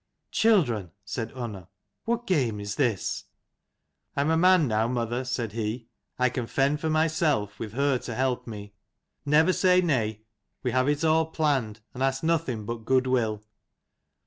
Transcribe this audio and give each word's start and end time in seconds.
"Children," 0.31 0.89
said 1.05 1.31
Unna," 1.35 1.67
what 2.05 2.25
game 2.25 2.59
is 2.59 2.73
this?" 2.73 3.25
"I 4.17 4.21
am 4.21 4.31
a 4.31 4.35
man 4.35 4.67
now, 4.67 4.87
mother," 4.87 5.23
said 5.23 5.51
he. 5.51 5.89
"I 6.17 6.27
can 6.29 6.47
fend 6.47 6.81
for 6.81 6.89
myself, 6.89 7.59
with 7.59 7.73
her 7.73 7.99
to 7.99 8.15
help 8.15 8.47
me. 8.47 8.73
Never 9.27 9.53
say 9.53 9.79
nay: 9.79 10.23
we 10.63 10.71
have 10.71 10.89
it 10.89 11.03
all 11.03 11.27
planned, 11.27 11.81
and 11.93 12.01
ask 12.01 12.23
nothing 12.23 12.65
but 12.65 12.83
good 12.83 13.05
will." 13.05 13.43